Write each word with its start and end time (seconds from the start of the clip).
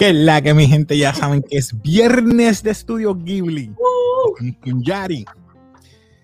Que 0.00 0.14
la 0.14 0.40
que 0.40 0.54
mi 0.54 0.66
gente 0.66 0.96
ya 0.96 1.12
saben 1.12 1.42
que 1.42 1.58
es 1.58 1.78
viernes 1.82 2.62
de 2.62 2.70
Estudio 2.70 3.14
Ghibli. 3.14 3.70
Con 4.62 4.82
Yari. 4.82 5.26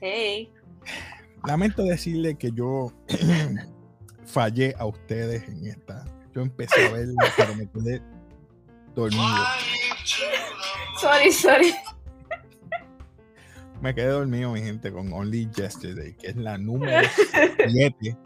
Hey. 0.00 0.50
Lamento 1.46 1.82
decirle 1.82 2.36
que 2.36 2.52
yo 2.52 2.90
fallé 4.24 4.74
a 4.78 4.86
ustedes 4.86 5.46
en 5.46 5.66
esta. 5.66 6.06
Yo 6.34 6.40
empecé 6.40 6.86
a 6.86 6.92
verla, 6.92 7.22
pero 7.36 7.54
me 7.54 7.68
quedé 7.68 8.00
dormido. 8.94 9.44
Sorry, 10.98 11.30
sorry. 11.30 11.74
Me 13.82 13.94
quedé 13.94 14.06
dormido, 14.06 14.52
mi 14.52 14.62
gente, 14.62 14.90
con 14.90 15.12
Only 15.12 15.50
Yesterday, 15.54 16.14
que 16.14 16.28
es 16.28 16.36
la 16.36 16.56
número 16.56 17.06
7. 17.68 18.16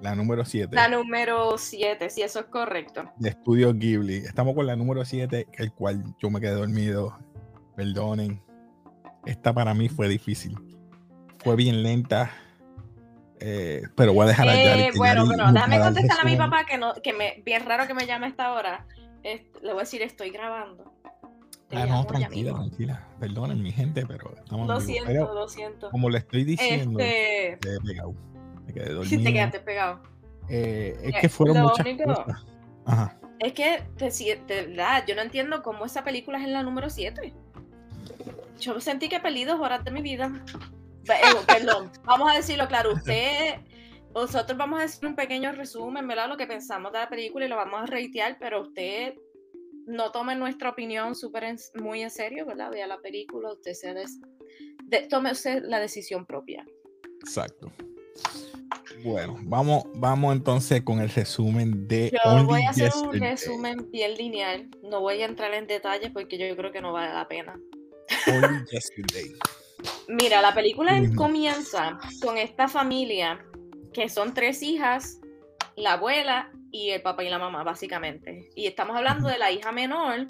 La 0.00 0.14
número 0.14 0.44
7. 0.44 0.74
La 0.74 0.88
número 0.88 1.58
7, 1.58 2.08
si 2.08 2.22
eso 2.22 2.40
es 2.40 2.46
correcto. 2.46 3.04
De 3.16 3.30
Estudio 3.30 3.74
Ghibli. 3.74 4.16
Estamos 4.16 4.54
con 4.54 4.66
la 4.66 4.76
número 4.76 5.04
7, 5.04 5.48
el 5.52 5.72
cual 5.72 6.02
yo 6.18 6.30
me 6.30 6.40
quedé 6.40 6.52
dormido. 6.52 7.18
Perdonen. 7.76 8.42
Esta 9.26 9.52
para 9.52 9.74
mí 9.74 9.88
fue 9.88 10.08
difícil. 10.08 10.56
Fue 11.44 11.54
bien 11.56 11.82
lenta. 11.82 12.30
Eh, 13.40 13.82
pero 13.94 14.14
voy 14.14 14.24
a 14.24 14.28
dejar 14.28 14.48
a 14.48 14.54
Yari. 14.54 14.82
Eh, 14.82 14.90
bueno, 14.96 15.26
bueno, 15.26 15.52
déjame 15.52 15.80
contestar 15.80 16.20
a 16.20 16.24
mi 16.24 16.36
papá 16.36 16.64
que, 16.64 16.78
no, 16.78 16.94
que 17.02 17.12
me, 17.12 17.42
bien 17.44 17.64
raro 17.66 17.86
que 17.86 17.94
me 17.94 18.06
llame 18.06 18.26
a 18.26 18.28
esta 18.30 18.52
hora. 18.52 18.86
le 19.22 19.42
voy 19.62 19.70
a 19.72 19.80
decir, 19.80 20.02
estoy 20.02 20.30
grabando. 20.30 20.94
Ah, 21.72 21.86
no, 21.86 22.04
tranquila, 22.04 22.52
tranquila. 22.54 23.06
Perdonen, 23.20 23.62
mi 23.62 23.70
gente, 23.70 24.04
pero 24.06 24.34
estamos 24.36 24.66
Lo 24.66 24.80
siento, 24.80 25.34
lo 25.34 25.48
siento. 25.48 25.90
Como 25.90 26.10
le 26.10 26.18
estoy 26.18 26.44
diciendo, 26.44 26.98
este... 26.98 27.58
me 28.66 28.72
quedé 28.72 28.92
dormido. 28.92 29.18
Sí, 29.18 29.24
te 29.24 29.32
quedaste 29.32 29.60
pegado. 29.60 30.02
Eh, 30.48 30.98
es 31.02 31.14
que 31.20 31.28
fueron 31.28 31.62
muchas 31.62 31.86
cosas. 32.04 32.44
Ajá. 32.84 33.20
Es 33.40 33.54
que, 33.54 33.82
de, 33.98 34.66
verdad, 34.66 35.04
yo 35.06 35.14
no 35.14 35.22
entiendo 35.22 35.62
cómo 35.62 35.86
esa 35.86 36.04
película 36.04 36.38
es 36.38 36.44
en 36.44 36.52
la 36.52 36.62
número 36.62 36.90
7. 36.90 37.32
Yo 38.60 38.80
sentí 38.80 39.08
que 39.08 39.18
perdí 39.18 39.44
dos 39.44 39.58
horas 39.60 39.82
de 39.82 39.90
mi 39.90 40.02
vida. 40.02 40.30
Perdón, 41.46 41.90
vamos 42.04 42.30
a 42.30 42.36
decirlo 42.36 42.68
claro. 42.68 42.92
Usted, 42.92 43.60
nosotros 44.14 44.58
vamos 44.58 44.80
a 44.80 44.84
hacer 44.84 45.08
un 45.08 45.16
pequeño 45.16 45.52
resumen, 45.52 46.06
¿verdad? 46.06 46.28
Lo 46.28 46.36
que 46.36 46.46
pensamos 46.46 46.92
de 46.92 46.98
la 46.98 47.08
película 47.08 47.46
y 47.46 47.48
lo 47.48 47.56
vamos 47.56 47.80
a 47.82 47.86
reitear, 47.86 48.36
pero 48.38 48.60
usted 48.60 49.14
no 49.86 50.12
tome 50.12 50.36
nuestra 50.36 50.68
opinión 50.68 51.14
súper 51.14 51.56
muy 51.80 52.02
en 52.02 52.10
serio, 52.10 52.44
¿verdad? 52.44 52.70
Vea 52.70 52.86
la 52.86 52.98
película, 52.98 53.52
usted 53.52 53.72
se 53.72 53.94
tome 55.08 55.32
usted 55.32 55.62
la 55.64 55.80
decisión 55.80 56.26
propia. 56.26 56.66
Exacto. 57.20 57.72
Bueno, 59.02 59.36
vamos, 59.42 59.84
vamos 59.94 60.34
entonces 60.34 60.82
con 60.82 61.00
el 61.00 61.08
resumen 61.08 61.86
de. 61.88 62.10
Yo 62.24 62.44
voy 62.44 62.62
a 62.62 62.70
hacer 62.70 62.92
un 62.94 63.18
resumen 63.18 63.90
bien 63.90 64.14
lineal. 64.14 64.68
No 64.82 65.00
voy 65.00 65.22
a 65.22 65.26
entrar 65.26 65.54
en 65.54 65.66
detalles 65.66 66.10
porque 66.12 66.38
yo 66.38 66.56
creo 66.56 66.72
que 66.72 66.80
no 66.80 66.92
vale 66.92 67.12
la 67.12 67.26
pena. 67.26 67.58
Only 68.26 68.64
yesterday. 68.70 69.32
Mira, 70.08 70.42
la 70.42 70.52
película 70.52 71.00
comienza 71.16 71.98
con 72.22 72.36
esta 72.36 72.68
familia 72.68 73.44
que 73.92 74.08
son 74.08 74.34
tres 74.34 74.62
hijas, 74.62 75.20
la 75.76 75.94
abuela 75.94 76.50
y 76.70 76.90
el 76.90 77.02
papá 77.02 77.24
y 77.24 77.30
la 77.30 77.38
mamá, 77.38 77.62
básicamente. 77.62 78.50
Y 78.54 78.66
estamos 78.66 78.96
hablando 78.96 79.28
de 79.28 79.38
la 79.38 79.50
hija 79.50 79.72
menor 79.72 80.26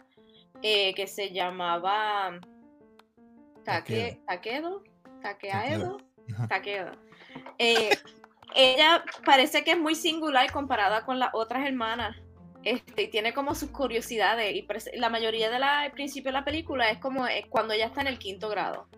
eh, 0.63 0.95
que 0.95 1.07
se 1.07 1.33
llamaba 1.33 2.39
Take, 3.65 4.21
Takedo, 4.27 4.85
Takeaedo, 5.23 5.99
Takedo. 6.49 6.93
Eh, 7.59 7.91
ella 8.55 9.05
parece 9.25 9.65
que 9.65 9.73
es 9.73 9.79
muy 9.79 9.95
singular 9.95 10.51
comparada 10.53 11.05
con 11.05 11.19
las 11.19 11.31
otras 11.33 11.67
hermanas. 11.67 12.17
Este, 12.63 13.07
tiene 13.07 13.33
como 13.33 13.55
sus 13.55 13.71
curiosidades 13.71 14.55
y 14.55 14.67
la 14.99 15.09
mayoría 15.09 15.49
de 15.49 15.59
la 15.59 15.87
el 15.87 15.93
principio 15.93 16.31
de 16.31 16.39
la 16.39 16.45
película 16.45 16.91
es 16.91 16.99
como 16.99 17.27
es 17.27 17.47
cuando 17.47 17.73
ella 17.73 17.87
está 17.87 18.03
en 18.03 18.07
el 18.09 18.19
quinto 18.19 18.49
grado. 18.49 18.89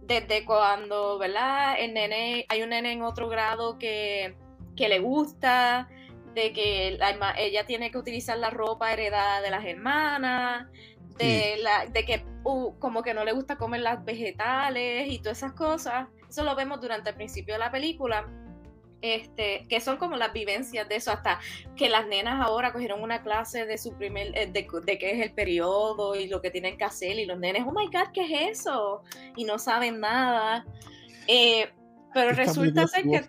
Desde 0.00 0.44
cuando, 0.44 1.18
¿verdad? 1.18 1.76
El 1.78 1.92
nene, 1.92 2.46
hay 2.48 2.62
un 2.62 2.70
nene 2.70 2.92
en 2.92 3.02
otro 3.02 3.28
grado 3.28 3.78
que, 3.78 4.36
que 4.74 4.88
le 4.88 4.98
gusta, 4.98 5.88
de 6.34 6.52
que 6.52 6.98
ella 7.36 7.66
tiene 7.66 7.90
que 7.90 7.98
utilizar 7.98 8.38
la 8.38 8.50
ropa 8.50 8.92
heredada 8.92 9.40
de 9.40 9.50
las 9.50 9.64
hermanas, 9.64 10.66
de, 11.18 11.58
la, 11.60 11.86
de 11.86 12.04
que 12.04 12.24
uh, 12.44 12.78
como 12.78 13.02
que 13.02 13.14
no 13.14 13.24
le 13.24 13.32
gusta 13.32 13.56
comer 13.56 13.82
las 13.82 14.04
vegetales 14.04 15.08
y 15.10 15.18
todas 15.18 15.38
esas 15.38 15.52
cosas. 15.52 16.08
Eso 16.28 16.44
lo 16.44 16.54
vemos 16.54 16.80
durante 16.80 17.10
el 17.10 17.16
principio 17.16 17.54
de 17.54 17.60
la 17.60 17.70
película. 17.70 18.26
Este, 19.02 19.66
que 19.68 19.80
son 19.80 19.96
como 19.96 20.16
las 20.16 20.32
vivencias 20.32 20.88
de 20.88 20.96
eso, 20.96 21.10
hasta 21.10 21.40
que 21.74 21.88
las 21.88 22.06
nenas 22.06 22.44
ahora 22.44 22.72
cogieron 22.72 23.02
una 23.02 23.22
clase 23.22 23.64
de 23.64 23.78
su 23.78 23.96
primer, 23.96 24.36
eh, 24.36 24.46
de, 24.46 24.66
de 24.84 24.98
qué 24.98 25.12
es 25.12 25.20
el 25.22 25.32
periodo 25.32 26.14
y 26.14 26.28
lo 26.28 26.42
que 26.42 26.50
tienen 26.50 26.76
que 26.76 26.84
hacer, 26.84 27.18
y 27.18 27.24
los 27.24 27.38
nenes, 27.38 27.64
oh 27.66 27.72
my 27.72 27.86
god, 27.86 28.12
¿qué 28.12 28.24
es 28.24 28.58
eso? 28.60 29.02
Y 29.36 29.44
no 29.44 29.58
saben 29.58 30.00
nada. 30.00 30.66
Eh, 31.26 31.70
pero 32.12 32.32
resulta 32.32 32.86
ser 32.86 33.04
que, 33.04 33.22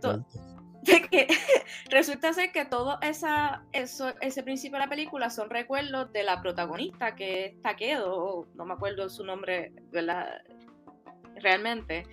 que 1.10 1.28
resulta 1.90 2.34
ser 2.34 2.52
que 2.52 2.66
todo 2.66 3.00
esa, 3.02 3.64
eso, 3.72 4.14
ese 4.22 4.44
principio 4.44 4.78
de 4.78 4.86
la 4.86 4.90
película 4.90 5.30
son 5.30 5.50
recuerdos 5.50 6.12
de 6.12 6.24
la 6.24 6.42
protagonista, 6.42 7.16
que 7.16 7.46
es 7.46 7.62
Takedo, 7.62 8.48
no 8.56 8.66
me 8.66 8.74
acuerdo 8.74 9.10
su 9.10 9.24
nombre 9.24 9.72
¿verdad? 9.92 10.42
realmente, 11.36 12.04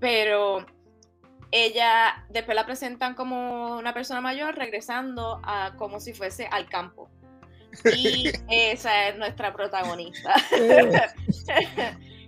pero 0.00 0.66
ella 1.50 2.26
después 2.28 2.54
la 2.54 2.66
presentan 2.66 3.14
como 3.14 3.76
una 3.76 3.94
persona 3.94 4.20
mayor 4.20 4.54
regresando 4.56 5.40
a 5.44 5.74
como 5.76 6.00
si 6.00 6.12
fuese 6.12 6.46
al 6.50 6.68
campo. 6.68 7.08
Y 7.96 8.30
esa 8.48 9.08
es 9.08 9.18
nuestra 9.18 9.52
protagonista. 9.54 10.34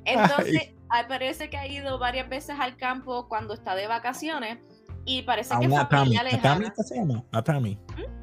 Entonces, 0.04 0.70
parece 1.08 1.50
que 1.50 1.56
ha 1.56 1.66
ido 1.66 1.98
varias 1.98 2.28
veces 2.28 2.56
al 2.58 2.76
campo 2.76 3.28
cuando 3.28 3.54
está 3.54 3.74
de 3.74 3.86
vacaciones 3.86 4.58
y 5.04 5.22
parece 5.22 5.54
que 5.60 5.68
familia 5.68 6.22
lejana. 6.22 6.72
se 6.76 6.96
llama? 6.96 7.24
Atami. 7.32 7.78
¿Mm? 7.96 8.20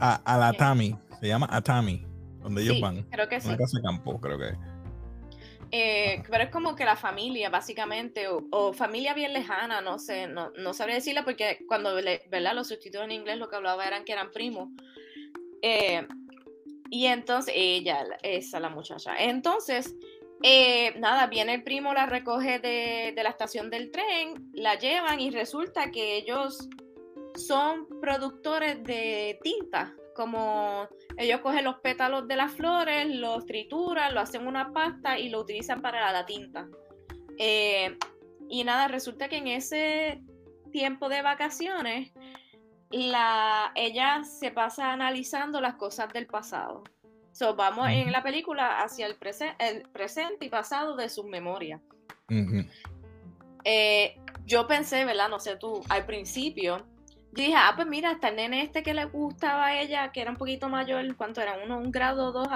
A, 0.00 0.38
la 0.38 0.48
Atami. 0.48 0.98
Se 1.20 1.28
llama 1.28 1.48
Atami. 1.50 2.06
Donde 2.40 2.62
ellos 2.62 2.80
van. 2.80 3.02
Creo 3.10 3.28
que 3.28 3.40
sí. 3.40 3.48
Una 3.48 3.56
casa 3.56 3.78
de 3.78 3.82
campo, 3.82 4.20
creo 4.20 4.38
que. 4.38 4.75
Eh, 5.72 6.22
pero 6.30 6.44
es 6.44 6.50
como 6.50 6.76
que 6.76 6.84
la 6.84 6.96
familia, 6.96 7.50
básicamente, 7.50 8.26
o, 8.28 8.72
familia 8.72 9.14
bien 9.14 9.32
lejana, 9.32 9.80
no 9.80 9.98
sé, 9.98 10.26
no, 10.26 10.50
no 10.50 10.72
sabría 10.74 10.96
decirla 10.96 11.24
porque 11.24 11.64
cuando, 11.66 11.94
¿verdad? 11.94 12.54
Los 12.54 12.68
sustitutos 12.68 13.04
en 13.04 13.12
inglés 13.12 13.38
lo 13.38 13.48
que 13.48 13.56
hablaba 13.56 13.86
eran 13.86 14.04
que 14.04 14.12
eran 14.12 14.30
primos. 14.30 14.70
Eh, 15.62 16.06
y 16.90 17.06
entonces, 17.06 17.52
ella, 17.56 18.04
esa 18.22 18.60
la 18.60 18.68
muchacha. 18.68 19.16
Entonces, 19.18 19.96
eh, 20.42 20.94
nada, 20.98 21.26
viene 21.26 21.54
el 21.54 21.64
primo, 21.64 21.92
la 21.94 22.06
recoge 22.06 22.60
de, 22.60 23.12
de, 23.16 23.22
la 23.22 23.30
estación 23.30 23.70
del 23.70 23.90
tren, 23.90 24.50
la 24.52 24.78
llevan 24.78 25.18
y 25.18 25.30
resulta 25.30 25.90
que 25.90 26.16
ellos 26.16 26.68
son 27.34 27.88
productores 28.00 28.82
de 28.84 29.38
tinta 29.42 29.94
como 30.16 30.88
ellos 31.18 31.40
cogen 31.40 31.64
los 31.64 31.76
pétalos 31.80 32.26
de 32.26 32.36
las 32.36 32.52
flores, 32.52 33.06
los 33.06 33.44
trituran, 33.44 34.14
lo 34.14 34.20
hacen 34.20 34.46
una 34.46 34.72
pasta 34.72 35.18
y 35.18 35.28
lo 35.28 35.40
utilizan 35.40 35.82
para 35.82 36.10
la 36.10 36.24
tinta. 36.24 36.66
Eh, 37.38 37.98
y 38.48 38.64
nada, 38.64 38.88
resulta 38.88 39.28
que 39.28 39.36
en 39.36 39.48
ese 39.48 40.22
tiempo 40.72 41.08
de 41.08 41.22
vacaciones, 41.22 42.12
la, 42.90 43.72
ella 43.74 44.24
se 44.24 44.50
pasa 44.50 44.92
analizando 44.92 45.60
las 45.60 45.74
cosas 45.74 46.12
del 46.12 46.26
pasado. 46.26 46.82
So, 47.32 47.54
vamos 47.54 47.88
en 47.90 48.10
la 48.10 48.22
película 48.22 48.82
hacia 48.82 49.06
el, 49.06 49.16
el 49.58 49.82
presente 49.90 50.46
y 50.46 50.48
pasado 50.48 50.96
de 50.96 51.10
sus 51.10 51.26
memorias. 51.26 51.82
Eh, 53.64 54.16
yo 54.46 54.66
pensé, 54.66 55.04
¿verdad? 55.04 55.28
No 55.28 55.38
sé 55.38 55.56
tú, 55.56 55.82
al 55.90 56.06
principio, 56.06 56.86
yo 57.36 57.44
dije, 57.44 57.54
ah, 57.56 57.72
pues 57.76 57.86
mira, 57.86 58.10
hasta 58.10 58.28
el 58.28 58.36
nene 58.36 58.62
este 58.62 58.82
que 58.82 58.94
le 58.94 59.04
gustaba 59.04 59.66
a 59.66 59.80
ella, 59.80 60.10
que 60.10 60.22
era 60.22 60.30
un 60.30 60.38
poquito 60.38 60.70
mayor, 60.70 61.14
¿cuánto 61.16 61.42
era? 61.42 61.58
Uno, 61.62 61.78
un 61.78 61.90
grado 61.90 62.28
o 62.28 62.32
dos 62.32 62.48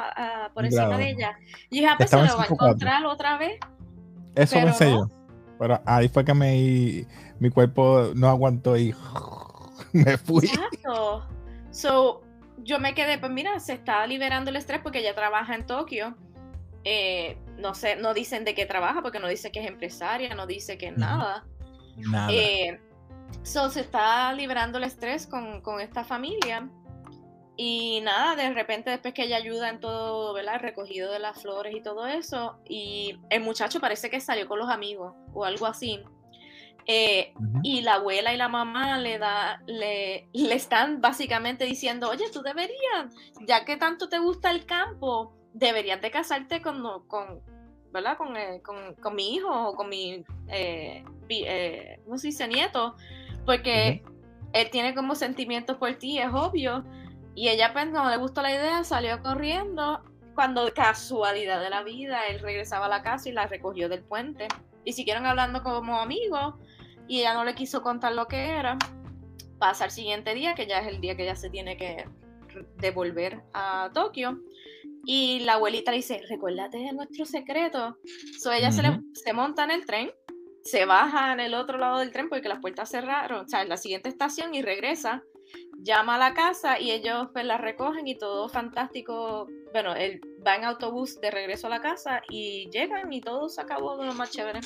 por 0.55 0.65
encima 0.65 0.97
de 0.97 1.11
ella. 1.11 1.39
Y 1.69 1.77
dije, 1.77 1.89
ah, 1.89 1.95
pues 1.99 2.09
se 2.09 2.17
lo 2.17 2.37
va 2.37 2.45
a 2.45 2.47
encontrar 2.47 3.05
otra 3.05 3.37
vez. 3.37 3.61
Eso 4.35 4.57
me 4.57 4.65
pensé 4.65 4.91
yo. 4.91 5.11
Pero 5.59 5.83
ahí 5.85 6.09
fue 6.09 6.25
que 6.25 6.33
me, 6.33 7.07
mi 7.39 7.51
cuerpo 7.51 8.13
no 8.15 8.29
aguantó 8.29 8.79
y 8.79 8.95
me 9.93 10.17
fui. 10.17 10.47
Exacto. 10.47 11.27
So, 11.71 12.23
yo 12.59 12.81
me 12.81 12.95
quedé, 12.95 13.19
pues 13.19 13.31
mira, 13.31 13.61
se 13.61 13.75
está 13.75 14.07
liberando 14.07 14.49
el 14.49 14.57
estrés 14.57 14.81
porque 14.81 15.01
ella 15.01 15.15
trabaja 15.15 15.55
en 15.55 15.67
Tokio. 15.67 16.17
Eh, 16.85 17.37
no 17.59 17.75
sé, 17.75 17.97
no 17.97 18.15
dicen 18.15 18.47
de 18.47 18.55
qué 18.55 18.65
trabaja 18.65 19.03
porque 19.03 19.19
no 19.19 19.29
dice 19.29 19.53
que 19.53 19.61
es 19.61 19.69
empresaria, 19.69 20.35
no 20.35 20.47
dice 20.47 20.79
que 20.79 20.89
es 20.89 20.97
nada. 20.97 21.45
Nada. 21.99 22.33
Eh, 22.33 22.81
So, 23.43 23.71
se 23.71 23.81
está 23.81 24.33
librando 24.33 24.79
el 24.79 24.85
estrés 24.85 25.27
con, 25.27 25.81
esta 25.81 26.05
familia. 26.05 26.69
Y 27.57 28.01
nada, 28.03 28.37
de 28.37 28.55
repente 28.55 28.91
después 28.91 29.13
que 29.13 29.25
ella 29.25 29.37
ayuda 29.37 29.69
en 29.69 29.81
todo, 29.81 30.33
¿verdad? 30.33 30.55
El 30.55 30.61
recogido 30.61 31.13
de 31.13 31.19
las 31.19 31.43
flores 31.43 31.75
y 31.75 31.83
todo 31.83 32.07
eso. 32.07 32.59
Y 32.67 33.19
el 33.29 33.43
muchacho 33.43 33.81
parece 33.81 34.09
que 34.09 34.21
salió 34.21 34.49
con 34.49 34.59
los 34.59 34.71
amigos 34.71 35.15
o 35.35 35.45
algo 35.45 35.67
así. 35.67 36.03
Eh, 36.87 37.35
y 37.63 37.83
la 37.83 37.95
abuela 37.95 38.33
y 38.33 38.37
la 38.37 38.49
mamá 38.49 38.99
le, 38.99 39.19
da, 39.19 39.63
le, 39.67 40.29
le 40.33 40.55
están 40.55 41.01
básicamente 41.01 41.65
diciendo, 41.65 42.09
oye, 42.09 42.25
tú 42.33 42.43
deberías, 42.43 43.15
ya 43.47 43.65
que 43.65 43.77
tanto 43.77 44.09
te 44.09 44.19
gusta 44.19 44.51
el 44.51 44.65
campo, 44.65 45.35
deberías 45.53 46.01
de 46.01 46.11
casarte 46.11 46.63
con, 46.63 46.83
con, 47.07 47.43
¿verdad? 47.93 48.17
Con, 48.17 48.37
eh, 48.37 48.61
con, 48.63 48.95
con, 48.95 49.15
mi 49.15 49.35
hijo 49.35 49.69
o 49.69 49.75
con 49.75 49.89
mi, 49.89 50.25
eh, 50.49 51.05
eh, 51.29 52.01
¿cómo 52.05 52.19
se 52.19 52.29
dice? 52.29 52.49
Nieto, 52.49 52.95
porque 53.45 54.03
él 54.53 54.71
tiene 54.71 54.95
como 54.95 55.15
sentimientos 55.15 55.77
por 55.77 55.95
ti, 55.95 56.19
es 56.19 56.29
obvio. 56.33 56.85
Y 57.35 57.49
ella, 57.49 57.73
pues, 57.73 57.89
cuando 57.91 58.11
le 58.11 58.17
gustó 58.17 58.43
la 58.43 58.53
idea, 58.53 58.85
salió 58.85 59.23
corriendo. 59.23 60.03
Cuando 60.35 60.73
casualidad 60.75 61.61
de 61.61 61.71
la 61.71 61.83
vida, 61.83 62.27
él 62.29 62.41
regresaba 62.41 62.87
a 62.87 62.89
la 62.89 63.03
casa 63.03 63.29
y 63.29 63.33
la 63.33 63.47
recogió 63.47 63.89
del 63.89 64.03
puente. 64.03 64.49
Y 64.85 64.93
siguieron 64.93 65.27
hablando 65.27 65.63
como 65.63 65.99
amigos. 66.01 66.55
Y 67.07 67.21
ella 67.21 67.35
no 67.35 67.45
le 67.45 67.55
quiso 67.55 67.83
contar 67.83 68.13
lo 68.15 68.27
que 68.27 68.51
era. 68.51 68.79
Pasa 69.59 69.85
el 69.85 69.91
siguiente 69.91 70.35
día, 70.35 70.55
que 70.55 70.67
ya 70.67 70.81
es 70.81 70.89
el 70.89 71.01
día 71.01 71.17
que 71.17 71.25
ella 71.25 71.37
se 71.37 71.51
tiene 71.51 71.77
que 71.77 72.09
devolver 72.79 73.43
a 73.53 73.91
Tokio. 73.93 74.41
Y 75.05 75.41
la 75.41 75.55
abuelita 75.55 75.91
le 75.91 75.99
dice, 75.99 76.23
recuérdate 76.29 76.79
de 76.79 76.93
nuestro 76.93 77.25
secreto. 77.25 77.99
So 78.39 78.53
ella 78.53 78.71
se, 78.71 78.83
se 79.15 79.33
monta 79.33 79.65
en 79.65 79.71
el 79.71 79.87
tren, 79.87 80.13
se 80.63 80.85
baja 80.85 81.33
en 81.33 81.41
el 81.41 81.55
otro 81.55 81.79
lado 81.79 81.99
del 81.99 82.13
tren 82.13 82.29
porque 82.29 82.49
las 82.49 82.61
puertas 82.61 82.91
cerraron, 82.91 83.45
o 83.45 83.49
sea, 83.49 83.63
en 83.63 83.69
la 83.69 83.77
siguiente 83.77 84.09
estación 84.09 84.55
y 84.55 84.63
regresa, 84.63 85.23
llama 85.79 86.17
a 86.17 86.19
la 86.19 86.35
casa 86.35 86.79
y 86.79 86.91
ellos 86.91 87.29
pues 87.33 87.45
la 87.45 87.59
recogen 87.59 88.07
y 88.07 88.17
todo 88.17 88.49
fantástico. 88.49 89.49
Bueno, 89.73 89.95
él 89.95 90.21
va 90.47 90.57
en 90.57 90.65
autobús 90.65 91.21
de 91.21 91.31
regreso 91.31 91.67
a 91.67 91.71
la 91.71 91.81
casa 91.81 92.23
y 92.29 92.69
llegan 92.71 93.13
y 93.13 93.21
todo 93.21 93.49
se 93.49 93.61
acabó 93.61 93.97
de 93.97 94.07
lo 94.07 94.15
más 94.15 94.31
chévere. 94.31 94.61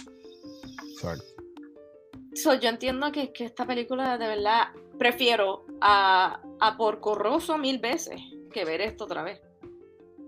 So, 2.34 2.54
yo 2.54 2.69
entiendo 2.69 3.12
que, 3.12 3.32
que, 3.32 3.44
esta 3.44 3.64
película 3.66 4.19
de 4.19 4.26
verdad 4.26 4.69
prefiero 4.98 5.66
a, 5.80 6.40
a 6.60 6.76
por 6.76 7.00
Corroso 7.00 7.58
mil 7.58 7.78
veces 7.78 8.20
que 8.52 8.64
ver 8.64 8.80
esto 8.80 9.04
otra 9.04 9.22
vez 9.22 9.40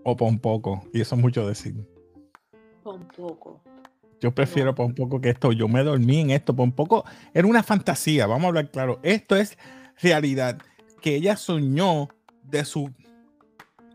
o 0.09 0.17
por 0.17 0.29
un 0.29 0.39
poco. 0.39 0.89
Y 0.93 1.01
eso 1.01 1.17
es 1.17 1.21
mucho 1.21 1.47
decir. 1.47 1.75
Por 2.85 2.95
un 2.95 3.09
poco. 3.09 3.61
Yo 4.21 4.33
prefiero 4.33 4.73
por 4.73 4.87
un 4.87 4.95
poco 4.95 5.21
que 5.21 5.31
esto. 5.31 5.51
Yo 5.51 5.67
me 5.67 5.83
dormí 5.83 6.21
en 6.21 6.31
esto 6.31 6.55
por 6.55 6.63
un 6.63 6.73
poco. 6.73 7.05
Era 7.35 7.47
una 7.49 7.65
fantasía, 7.65 8.29
vamos 8.29 8.45
a 8.45 8.49
hablar 8.49 8.71
claro. 8.71 9.01
Esto 9.03 9.35
es 9.35 9.59
realidad. 10.01 10.59
Que 11.03 11.17
ella 11.17 11.37
soñó 11.37 12.09
de 12.45 12.65
su. 12.65 12.89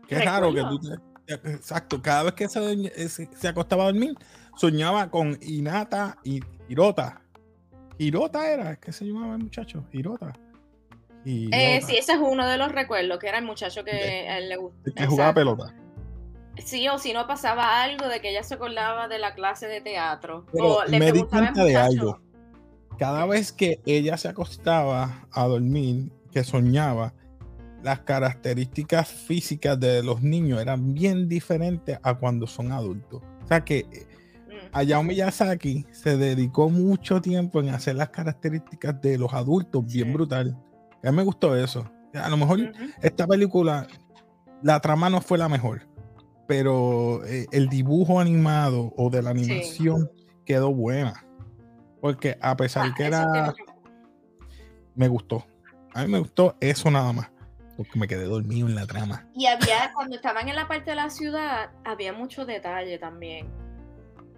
Qué 0.06 0.18
raro 0.18 0.52
que 0.52 0.60
tú. 0.60 0.80
Exacto. 1.26 2.02
Cada 2.02 2.24
vez 2.24 2.34
que 2.34 2.46
se, 2.46 3.08
se, 3.08 3.48
acostaba 3.48 3.84
a 3.84 3.86
dormir, 3.86 4.14
soñaba 4.54 5.10
con 5.10 5.38
Inata 5.40 6.18
y 6.24 6.40
Hirota. 6.68 7.22
Hirota 7.96 8.50
era, 8.50 8.76
¿qué 8.76 8.92
se 8.92 9.06
llamaba 9.06 9.34
el 9.36 9.44
muchacho? 9.44 9.86
Hirota. 9.92 10.34
Eh, 11.24 11.80
sí, 11.86 11.96
ese 11.96 12.12
es 12.12 12.18
uno 12.20 12.46
de 12.46 12.58
los 12.58 12.70
recuerdos, 12.70 13.18
que 13.18 13.28
era 13.28 13.38
el 13.38 13.44
muchacho 13.44 13.82
que 13.82 13.92
a 13.92 14.38
él 14.38 14.50
le 14.50 14.56
gustaba. 14.56 14.94
Que 14.94 15.06
jugaba 15.06 15.32
pelota. 15.32 15.74
Sí, 16.58 16.86
o 16.88 16.98
si 16.98 17.12
no 17.12 17.26
pasaba 17.26 17.82
algo 17.82 18.08
de 18.08 18.20
que 18.20 18.30
ella 18.30 18.42
se 18.42 18.54
acordaba 18.54 19.08
de 19.08 19.18
la 19.18 19.34
clase 19.34 19.66
de 19.66 19.80
teatro. 19.80 20.46
o 20.52 20.84
le 20.84 20.98
me 20.98 21.12
di 21.12 21.22
cuenta 21.22 21.64
de 21.64 21.76
algo. 21.76 22.20
Cada 22.98 23.26
vez 23.26 23.52
que 23.52 23.80
ella 23.86 24.16
se 24.16 24.28
acostaba 24.28 25.26
a 25.32 25.46
dormir, 25.46 26.12
que 26.30 26.44
soñaba, 26.44 27.14
las 27.82 28.00
características 28.00 29.08
físicas 29.08 29.78
de 29.78 30.02
los 30.02 30.22
niños 30.22 30.60
eran 30.60 30.94
bien 30.94 31.28
diferentes 31.28 31.98
a 32.02 32.14
cuando 32.14 32.46
son 32.46 32.70
adultos. 32.70 33.22
O 33.44 33.46
sea 33.46 33.64
que 33.64 33.84
mm. 34.46 34.68
Hayao 34.72 35.02
Miyazaki 35.02 35.86
se 35.90 36.16
dedicó 36.16 36.68
mucho 36.70 37.20
tiempo 37.20 37.60
en 37.60 37.70
hacer 37.70 37.96
las 37.96 38.10
características 38.10 39.00
de 39.00 39.18
los 39.18 39.32
adultos 39.32 39.84
bien 39.84 40.12
brutal. 40.12 40.56
A 41.02 41.10
mí 41.10 41.16
me 41.16 41.24
gustó 41.24 41.56
eso. 41.56 41.90
A 42.14 42.28
lo 42.28 42.36
mejor 42.36 42.72
esta 43.00 43.26
película, 43.26 43.86
la 44.62 44.80
trama 44.80 45.10
no 45.10 45.20
fue 45.20 45.38
la 45.38 45.48
mejor, 45.48 45.88
pero 46.52 47.24
eh, 47.24 47.46
el 47.50 47.70
dibujo 47.70 48.20
animado 48.20 48.92
o 48.98 49.08
de 49.08 49.22
la 49.22 49.30
animación 49.30 50.10
quedó 50.44 50.70
buena. 50.70 51.24
Porque 51.98 52.36
a 52.42 52.54
pesar 52.58 52.90
ah, 52.90 52.94
que 52.94 53.04
era... 53.04 53.54
Me 54.94 55.08
gustó. 55.08 55.46
A 55.94 56.02
mí 56.02 56.12
me 56.12 56.18
gustó 56.18 56.54
eso 56.60 56.90
nada 56.90 57.10
más. 57.14 57.30
Porque 57.74 57.98
me 57.98 58.06
quedé 58.06 58.24
dormido 58.24 58.68
en 58.68 58.74
la 58.74 58.86
trama. 58.86 59.26
Y 59.34 59.46
había, 59.46 59.92
cuando 59.94 60.14
estaban 60.14 60.46
en 60.46 60.54
la 60.54 60.68
parte 60.68 60.90
de 60.90 60.96
la 60.96 61.08
ciudad, 61.08 61.70
había 61.86 62.12
mucho 62.12 62.44
detalle 62.44 62.98
también. 62.98 63.48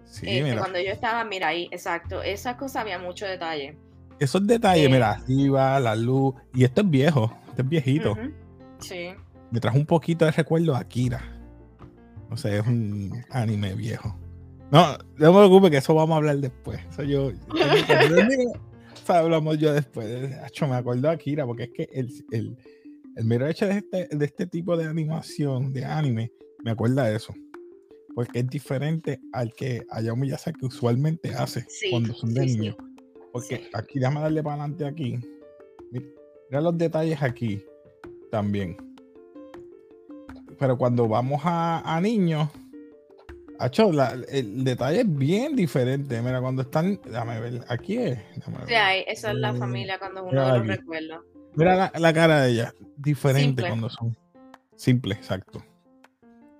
Sí, 0.05 0.39
este, 0.39 0.57
Cuando 0.57 0.79
yo 0.79 0.91
estaba, 0.91 1.25
mira 1.25 1.49
ahí, 1.49 1.67
exacto. 1.69 2.23
Esas 2.23 2.55
cosas 2.55 2.83
había 2.83 2.97
mucho 2.97 3.25
detalle. 3.25 3.77
Esos 4.19 4.47
detalles, 4.47 4.89
mira, 4.89 5.11
arriba, 5.11 5.77
la 5.81 5.97
luz. 5.97 6.33
Y 6.53 6.63
esto 6.63 6.79
es 6.79 6.89
viejo, 6.89 7.37
esto 7.49 7.61
es 7.61 7.67
viejito. 7.67 8.15
Sí. 8.79 9.09
Me 9.51 9.59
trajo 9.59 9.77
un 9.77 9.85
poquito 9.85 10.23
de 10.23 10.31
recuerdo 10.31 10.73
a 10.73 10.79
Akira. 10.79 11.34
O 12.29 12.37
sea, 12.37 12.59
es 12.59 12.67
un 12.67 13.23
anime 13.29 13.75
viejo. 13.75 14.17
No, 14.71 14.97
no 15.17 15.33
me 15.33 15.39
preocupes 15.39 15.71
que 15.71 15.77
eso 15.77 15.93
vamos 15.93 16.15
a 16.15 16.17
hablar 16.17 16.37
después. 16.37 16.79
Eso 16.89 17.03
yo. 17.03 17.29
eso 17.31 17.43
hablamos 19.13 19.57
yo 19.57 19.73
después. 19.73 20.07
Hecho, 20.45 20.67
me 20.67 20.75
acuerdo 20.75 21.03
de 21.03 21.13
Akira, 21.13 21.45
porque 21.45 21.63
es 21.63 21.69
que 21.71 21.89
el, 21.93 22.09
el, 22.31 22.57
el 23.15 23.25
mero 23.25 23.47
hecho 23.47 23.67
de 23.67 23.77
este, 23.77 24.07
de 24.15 24.25
este 24.25 24.47
tipo 24.47 24.75
de 24.75 24.85
animación, 24.85 25.71
de 25.71 25.85
anime, 25.85 26.31
me 26.63 26.71
acuerda 26.71 27.03
de 27.03 27.15
eso. 27.15 27.33
Porque 28.15 28.39
es 28.39 28.47
diferente 28.47 29.19
al 29.33 29.53
que 29.53 29.85
Hayao 29.89 30.15
que 30.15 30.65
usualmente 30.65 31.33
hace 31.35 31.65
cuando 31.91 32.13
son 32.13 32.33
de 32.33 32.45
niños. 32.45 32.75
Porque 33.31 33.69
aquí, 33.73 33.99
déjame 33.99 34.21
darle 34.21 34.41
para 34.41 34.55
adelante 34.63 34.85
aquí. 34.85 35.19
Mira 35.91 36.61
los 36.61 36.77
detalles 36.77 37.21
aquí 37.21 37.61
también 38.31 38.77
pero 40.57 40.77
cuando 40.77 41.07
vamos 41.07 41.41
a, 41.43 41.81
a 41.85 42.01
niños, 42.01 42.49
Acho, 43.59 43.91
el 44.29 44.63
detalle 44.63 45.01
es 45.01 45.17
bien 45.17 45.55
diferente. 45.55 46.21
Mira, 46.21 46.41
cuando 46.41 46.63
están. 46.63 46.99
Déjame 47.05 47.39
ver, 47.39 47.61
aquí 47.69 47.97
es. 47.97 48.19
Sí, 48.67 48.73
esa 49.07 49.31
es 49.31 49.37
la 49.37 49.51
eh, 49.51 49.57
familia 49.57 49.97
cuando 49.97 50.25
uno 50.25 50.57
lo 50.57 50.63
recuerda. 50.63 51.21
Mira 51.55 51.91
la, 51.95 52.13
cara 52.13 52.41
de 52.41 52.51
ella, 52.51 52.73
diferente 52.97 53.63
cuando 53.65 53.89
son. 53.89 54.17
Simple, 54.75 55.15
exacto. 55.15 55.63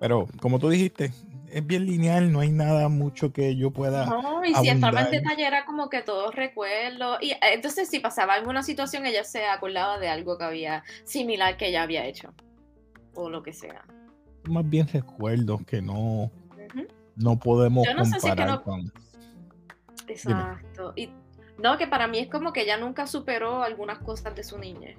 Pero 0.00 0.26
como 0.40 0.58
tú 0.58 0.70
dijiste, 0.70 1.12
es 1.50 1.66
bien 1.66 1.84
lineal, 1.84 2.32
no 2.32 2.40
hay 2.40 2.50
nada 2.50 2.88
mucho 2.88 3.30
que 3.32 3.56
yo 3.56 3.70
pueda. 3.70 4.06
No, 4.06 4.42
y 4.44 4.54
si 4.54 4.68
entraba 4.68 5.02
en 5.02 5.10
detalle 5.10 5.46
era 5.46 5.66
como 5.66 5.90
que 5.90 6.00
todos 6.00 6.34
recuerdo. 6.34 7.18
Y 7.20 7.32
eh, 7.32 7.38
entonces, 7.52 7.90
si 7.90 8.00
pasaba 8.00 8.34
alguna 8.34 8.62
situación, 8.62 9.04
ella 9.04 9.24
se 9.24 9.44
acordaba 9.44 9.98
de 9.98 10.08
algo 10.08 10.38
que 10.38 10.44
había 10.44 10.82
similar 11.04 11.58
que 11.58 11.68
ella 11.68 11.82
había 11.82 12.06
hecho 12.06 12.32
o 13.16 13.28
lo 13.28 13.42
que 13.42 13.52
sea. 13.52 13.84
Más 14.48 14.68
bien 14.68 14.86
recuerdos 14.86 15.64
que 15.64 15.82
no, 15.82 16.30
no 17.16 17.38
podemos 17.38 17.86
comparar 18.20 18.62
con. 18.62 18.92
Exacto. 20.06 20.92
Y 20.94 21.10
no, 21.58 21.76
que 21.78 21.86
para 21.86 22.06
mí 22.06 22.18
es 22.18 22.28
como 22.28 22.52
que 22.52 22.62
ella 22.62 22.76
nunca 22.76 23.06
superó 23.06 23.62
algunas 23.62 23.98
cosas 23.98 24.34
de 24.34 24.44
su 24.44 24.58
niñez. 24.58 24.96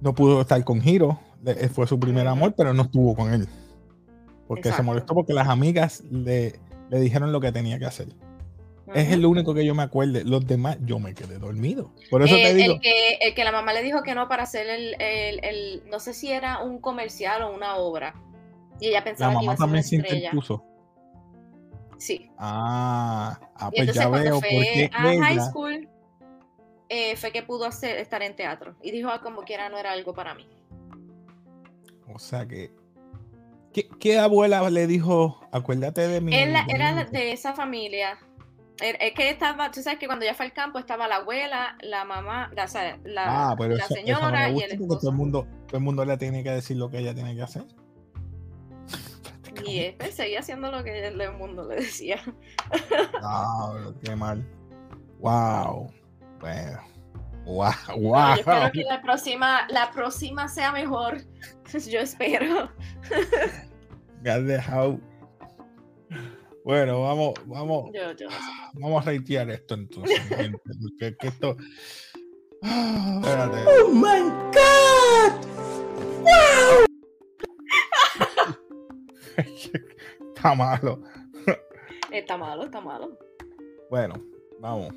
No 0.00 0.14
pudo 0.14 0.42
estar 0.42 0.62
con 0.64 0.86
Hiro, 0.86 1.18
eh, 1.44 1.68
fue 1.68 1.86
su 1.86 1.98
primer 1.98 2.26
amor, 2.26 2.54
pero 2.56 2.72
no 2.72 2.82
estuvo 2.82 3.14
con 3.14 3.32
él. 3.32 3.48
Porque 4.46 4.72
se 4.72 4.82
molestó 4.82 5.14
porque 5.14 5.32
las 5.32 5.48
amigas 5.48 6.04
le, 6.10 6.60
le 6.88 7.00
dijeron 7.00 7.32
lo 7.32 7.40
que 7.40 7.50
tenía 7.50 7.78
que 7.78 7.86
hacer. 7.86 8.08
Es 8.94 9.12
el 9.12 9.26
único 9.26 9.52
que 9.54 9.64
yo 9.64 9.74
me 9.74 9.82
acuerde. 9.82 10.24
Los 10.24 10.46
demás, 10.46 10.78
yo 10.82 10.98
me 10.98 11.14
quedé 11.14 11.38
dormido. 11.38 11.92
Por 12.10 12.22
eso 12.22 12.36
te 12.36 12.54
digo. 12.54 12.74
El 12.74 12.80
que, 12.80 13.18
el 13.20 13.34
que, 13.34 13.44
la 13.44 13.52
mamá 13.52 13.72
le 13.72 13.82
dijo 13.82 14.02
que 14.02 14.14
no 14.14 14.28
para 14.28 14.44
hacer 14.44 14.68
el, 14.68 14.94
el, 15.00 15.82
No 15.90 15.98
sé 15.98 16.14
si 16.14 16.30
era 16.30 16.62
un 16.62 16.78
comercial 16.80 17.42
o 17.42 17.54
una 17.54 17.76
obra. 17.76 18.14
Y 18.80 18.88
ella 18.88 19.02
pensaba 19.02 19.34
la 19.34 19.38
que 19.38 19.44
iba 19.44 19.52
a 19.54 19.56
ser 19.56 19.64
también 19.64 19.84
se 19.84 19.96
interpuso. 19.96 20.64
Sí. 21.98 22.30
Ah, 22.38 23.40
ah 23.56 23.70
pues 23.74 23.92
ya 23.92 24.08
veo. 24.08 24.40
Fue 24.40 24.90
a 24.92 25.00
high 25.00 25.40
school, 25.40 25.88
eh, 26.88 27.16
fue 27.16 27.32
que 27.32 27.42
pudo 27.42 27.64
hacer, 27.64 27.98
estar 27.98 28.22
en 28.22 28.36
teatro. 28.36 28.76
Y 28.82 28.90
dijo, 28.90 29.08
ah, 29.08 29.20
como 29.20 29.42
quiera, 29.42 29.68
no 29.68 29.78
era 29.78 29.92
algo 29.92 30.14
para 30.14 30.34
mí. 30.34 30.46
O 32.14 32.18
sea 32.18 32.46
que 32.46 32.70
¿Qué, 33.72 33.88
¿Qué, 34.00 34.18
abuela 34.18 34.70
le 34.70 34.86
dijo? 34.86 35.40
Acuérdate 35.52 36.08
de 36.08 36.22
mí. 36.22 36.34
Él, 36.34 36.54
era 36.68 37.04
de 37.04 37.32
esa 37.32 37.52
familia. 37.52 38.18
Es 38.78 39.12
que 39.14 39.30
estaba, 39.30 39.70
tú 39.70 39.82
sabes 39.82 39.98
que 39.98 40.06
cuando 40.06 40.26
ya 40.26 40.34
fue 40.34 40.46
al 40.46 40.52
campo 40.52 40.78
estaba 40.78 41.08
la 41.08 41.16
abuela, 41.16 41.78
la 41.80 42.04
mamá, 42.04 42.50
la, 42.54 42.66
la, 43.04 43.50
ah, 43.50 43.56
la 43.58 43.86
señora 43.86 44.50
y 44.50 44.60
el 44.60 44.72
esposo. 44.72 44.98
Todo 44.98 45.10
el, 45.10 45.16
mundo, 45.16 45.46
todo 45.66 45.78
el 45.78 45.84
mundo 45.84 46.04
le 46.04 46.16
tiene 46.18 46.44
que 46.44 46.50
decir 46.50 46.76
lo 46.76 46.90
que 46.90 46.98
ella 46.98 47.14
tiene 47.14 47.34
que 47.34 47.42
hacer. 47.42 47.64
Y 49.64 49.78
este 49.80 50.12
seguía 50.12 50.40
haciendo 50.40 50.70
lo 50.70 50.84
que 50.84 51.06
el 51.06 51.32
mundo 51.32 51.66
le 51.68 51.76
decía. 51.76 52.20
Wow, 53.22 53.94
qué 54.02 54.14
mal. 54.14 54.46
Wow. 55.20 55.90
Bueno. 56.40 56.80
Wow, 57.46 57.70
wow. 57.98 58.34
yo 58.34 58.40
espero 58.40 58.72
que 58.72 58.82
la 58.82 59.02
próxima, 59.02 59.66
la 59.68 59.90
próxima 59.92 60.48
sea 60.48 60.72
mejor. 60.72 61.22
Yo 61.88 62.00
espero. 62.00 62.70
God, 64.24 64.58
how 64.58 65.00
Bueno, 66.66 67.00
vamos, 67.02 67.34
vamos. 67.46 67.92
Vamos 68.72 69.06
a 69.06 69.10
reitear 69.10 69.48
esto 69.50 69.74
entonces, 69.74 70.18
gente, 70.28 70.58
porque 70.98 71.28
esto. 71.28 71.56
espérate. 72.60 73.64
Oh 73.68 73.88
my 73.92 74.28
God. 74.50 75.46
Wow. 76.22 76.86
está 80.34 80.54
malo. 80.56 81.02
Está 82.10 82.36
malo, 82.36 82.64
está 82.64 82.80
malo. 82.80 83.16
Bueno, 83.88 84.14
vamos. 84.58 84.92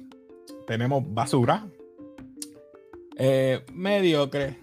Tenemos 0.66 1.04
basura. 1.14 1.68
Eh, 3.16 3.64
mediocre. 3.74 4.58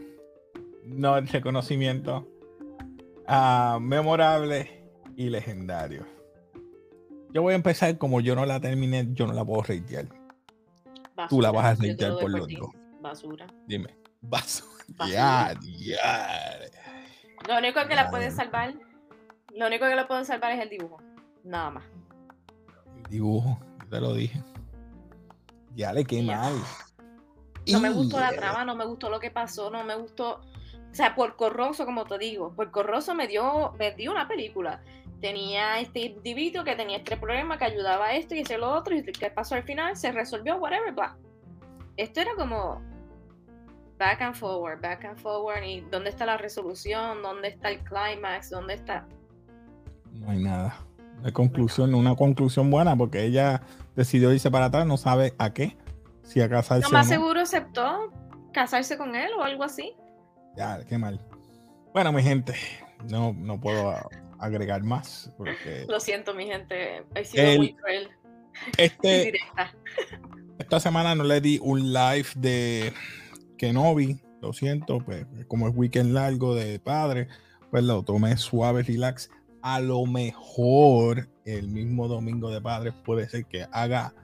No 0.82 1.16
el 1.16 1.28
reconocimiento. 1.28 2.26
Ah, 3.28 3.78
memorable 3.80 4.82
y 5.14 5.30
legendario. 5.30 6.15
Yo 7.36 7.42
voy 7.42 7.52
a 7.52 7.56
empezar 7.56 7.98
como 7.98 8.22
yo 8.22 8.34
no 8.34 8.46
la 8.46 8.60
terminé, 8.60 9.08
yo 9.12 9.26
no 9.26 9.34
la 9.34 9.44
puedo 9.44 9.60
reitear. 9.60 10.06
Tú 11.28 11.42
la 11.42 11.50
vas 11.50 11.66
a 11.66 11.74
reitear 11.74 12.16
por 12.18 12.30
los 12.30 12.48
dos. 12.48 12.70
Basura. 13.02 13.46
Dime. 13.66 13.94
Basura. 14.22 14.70
Ya, 15.06 15.54
ya. 15.60 16.58
Lo 17.46 17.58
único 17.58 17.86
que 17.86 17.94
la 17.94 18.08
puede 18.08 18.30
salvar, 18.30 18.72
lo 19.54 19.66
único 19.66 19.84
que 19.84 19.94
la 19.94 20.08
puede 20.08 20.24
salvar 20.24 20.52
es 20.52 20.62
el 20.62 20.70
dibujo. 20.70 20.96
Nada 21.44 21.72
más. 21.72 21.84
El 23.04 23.10
dibujo, 23.10 23.60
te 23.90 24.00
lo 24.00 24.14
dije. 24.14 24.42
Ya 25.74 25.92
le 25.92 26.06
qué 26.06 26.22
mal. 26.22 26.54
No 27.70 27.80
me 27.80 27.90
gustó 27.90 28.18
la 28.18 28.32
trama, 28.32 28.64
no 28.64 28.74
me 28.74 28.86
gustó 28.86 29.10
lo 29.10 29.20
que 29.20 29.30
pasó, 29.30 29.68
no 29.68 29.84
me 29.84 29.94
gustó. 29.94 30.40
O 30.90 30.94
sea, 30.94 31.14
por 31.14 31.36
corroso, 31.36 31.84
como 31.84 32.06
te 32.06 32.16
digo, 32.16 32.54
por 32.54 32.70
corroso 32.70 33.14
me 33.14 33.28
dio, 33.28 33.74
me 33.78 33.92
dio 33.92 34.10
una 34.10 34.26
película 34.26 34.80
tenía 35.20 35.80
este 35.80 36.00
individuo 36.00 36.64
que 36.64 36.76
tenía 36.76 36.99
este 36.99 37.16
problema, 37.16 37.58
que 37.58 37.64
ayudaba 37.64 38.06
a 38.06 38.14
esto 38.14 38.35
y 38.35 38.40
ese 38.40 38.58
lo 38.58 38.70
otro, 38.73 38.94
y 38.94 39.02
qué 39.02 39.30
pasó 39.30 39.54
al 39.54 39.62
final, 39.62 39.96
se 39.96 40.12
resolvió, 40.12 40.56
whatever, 40.56 40.92
bla. 40.92 41.16
Esto 41.96 42.20
era 42.20 42.32
como 42.37 42.82
back 43.99 44.20
and 44.20 44.35
forward, 44.35 44.80
back 44.80 45.04
and 45.04 45.18
forward, 45.18 45.62
y 45.64 45.80
dónde 45.80 46.11
está 46.11 46.26
la 46.26 46.37
resolución, 46.37 47.23
dónde 47.23 47.49
está 47.49 47.70
el 47.70 47.80
climax, 47.80 48.50
dónde 48.50 48.75
está. 48.75 49.06
No 50.12 50.30
hay 50.30 50.42
nada. 50.42 50.76
De 51.23 51.32
conclusión, 51.32 51.94
una 51.94 52.14
conclusión 52.14 52.70
buena, 52.70 52.94
porque 52.94 53.25
ella 53.25 53.62
decidió 53.94 54.32
irse 54.32 54.50
para 54.50 54.66
atrás, 54.66 54.87
no 54.87 54.99
sabe 54.99 55.35
a 55.38 55.52
qué, 55.52 55.76
si 56.23 56.42
a 56.42 56.49
casarse. 56.49 56.82
Lo 56.82 56.90
más 56.90 57.08
seguro 57.08 57.40
aceptó 57.40 58.12
casarse 58.52 58.99
con 58.99 59.16
él 59.16 59.30
o 59.38 59.42
algo 59.42 59.64
así. 59.64 59.94
Ya, 60.56 60.85
qué 60.85 60.99
mal. 60.99 61.20
Bueno, 61.94 62.12
mi 62.12 62.23
gente, 62.23 62.54
no, 63.11 63.32
no 63.32 63.58
puedo 63.58 63.90
agregar 64.38 64.82
más. 64.82 65.32
Porque 65.36 65.84
Lo 65.88 66.00
siento, 66.00 66.34
mi 66.34 66.46
gente. 66.46 67.04
He 67.14 67.24
sido 67.24 67.56
muy 67.56 67.74
cruel. 67.74 68.08
Este, 68.76 69.34
esta 70.58 70.80
semana 70.80 71.14
no 71.14 71.24
le 71.24 71.40
di 71.40 71.58
un 71.62 71.92
live 71.92 72.28
de 72.36 72.92
Kenobi. 73.58 74.20
Lo 74.42 74.52
siento, 74.52 74.98
pues 74.98 75.26
como 75.48 75.68
es 75.68 75.74
weekend 75.74 76.12
largo 76.12 76.54
de 76.54 76.78
padre, 76.78 77.28
pues 77.70 77.84
lo 77.84 78.02
tomé 78.02 78.36
suave, 78.36 78.82
relax. 78.82 79.30
A 79.62 79.80
lo 79.80 80.04
mejor 80.06 81.28
el 81.44 81.68
mismo 81.68 82.06
domingo 82.06 82.50
de 82.50 82.60
padres 82.60 82.94
puede 83.04 83.28
ser 83.28 83.46
que 83.46 83.66
haga 83.72 84.14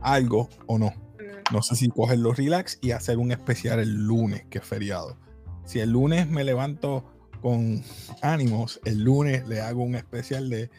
algo 0.00 0.48
o 0.66 0.78
no. 0.78 0.90
Mm. 0.90 1.54
No 1.54 1.62
sé 1.62 1.76
si 1.76 1.88
cogerlo 1.88 2.32
relax 2.32 2.78
y 2.82 2.92
hacer 2.92 3.18
un 3.18 3.32
especial 3.32 3.80
el 3.80 4.06
lunes, 4.06 4.44
que 4.50 4.58
es 4.58 4.64
feriado. 4.64 5.18
Si 5.64 5.80
el 5.80 5.90
lunes 5.90 6.28
me 6.28 6.44
levanto 6.44 7.13
con 7.44 7.82
ánimos, 8.22 8.80
el 8.86 9.04
lunes 9.04 9.46
le 9.46 9.60
hago 9.60 9.82
un 9.82 9.96
especial 9.96 10.48
de, 10.48 10.70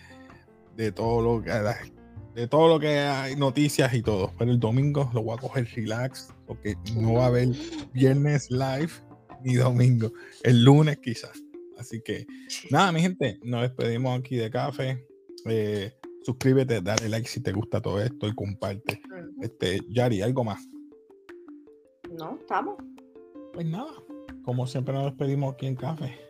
de 0.75 0.91
todo 0.91 1.21
lo 1.21 1.43
que 1.43 1.51
de 2.33 2.47
todo 2.47 2.67
lo 2.67 2.79
que 2.79 2.97
hay 2.97 3.35
noticias 3.35 3.93
y 3.93 4.01
todo. 4.01 4.33
Pero 4.39 4.49
el 4.49 4.59
domingo 4.59 5.11
lo 5.13 5.21
voy 5.21 5.37
a 5.37 5.41
coger 5.41 5.67
relax, 5.75 6.33
porque 6.47 6.75
no 6.95 7.13
va 7.13 7.25
a 7.25 7.27
haber 7.27 7.49
viernes 7.93 8.49
live 8.49 8.89
ni 9.43 9.53
domingo. 9.53 10.11
El 10.41 10.63
lunes 10.63 10.97
quizás. 10.97 11.39
Así 11.77 12.01
que 12.01 12.25
nada, 12.71 12.91
mi 12.91 12.99
gente, 12.99 13.39
nos 13.43 13.61
despedimos 13.61 14.19
aquí 14.19 14.35
de 14.35 14.49
café. 14.49 15.05
Eh, 15.45 15.93
suscríbete, 16.23 16.81
dale 16.81 17.09
like 17.09 17.29
si 17.29 17.41
te 17.41 17.51
gusta 17.51 17.79
todo 17.79 18.01
esto 18.01 18.27
y 18.27 18.33
comparte. 18.33 19.03
Este, 19.39 19.81
Yari, 19.87 20.23
¿algo 20.23 20.43
más? 20.43 20.67
No, 22.09 22.39
estamos. 22.39 22.77
Pues 23.53 23.67
nada, 23.67 23.93
como 24.43 24.65
siempre 24.65 24.95
nos 24.95 25.05
despedimos 25.05 25.53
aquí 25.53 25.67
en 25.67 25.75
café. 25.75 26.24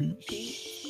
Peace. 0.00 0.80